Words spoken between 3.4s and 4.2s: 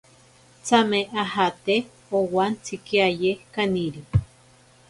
kaniri.